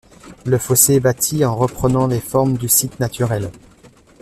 [0.47, 3.51] Le fossé est bâti en reprenant les formes du site naturel.